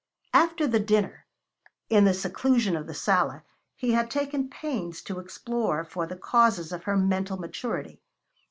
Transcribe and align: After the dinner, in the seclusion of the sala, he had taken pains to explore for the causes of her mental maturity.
After 0.33 0.65
the 0.65 0.79
dinner, 0.79 1.27
in 1.87 2.05
the 2.05 2.13
seclusion 2.15 2.75
of 2.75 2.87
the 2.87 2.93
sala, 2.95 3.43
he 3.75 3.91
had 3.91 4.09
taken 4.09 4.49
pains 4.49 4.99
to 5.03 5.19
explore 5.19 5.83
for 5.83 6.07
the 6.07 6.17
causes 6.17 6.71
of 6.71 6.85
her 6.85 6.97
mental 6.97 7.37
maturity. 7.37 8.01